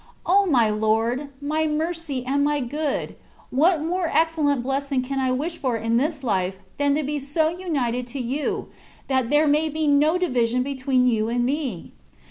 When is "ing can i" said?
4.91-5.29